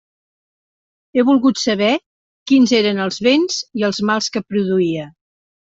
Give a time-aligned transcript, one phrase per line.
[1.17, 1.91] He volgut saber
[2.53, 5.11] quins eren els béns i els mals que produïa.